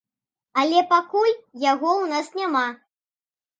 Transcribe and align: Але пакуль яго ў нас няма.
Але 0.61 0.79
пакуль 0.93 1.35
яго 1.71 1.89
ў 2.01 2.05
нас 2.17 2.27
няма. 2.43 2.67